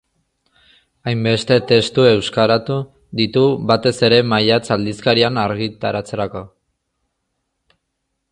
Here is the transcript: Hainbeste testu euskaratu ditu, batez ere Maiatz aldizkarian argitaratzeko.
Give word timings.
Hainbeste 1.09 1.57
testu 1.71 2.05
euskaratu 2.11 2.77
ditu, 3.19 3.43
batez 3.73 3.93
ere 4.09 4.19
Maiatz 4.31 4.61
aldizkarian 4.77 5.37
argitaratzeko. 5.45 6.45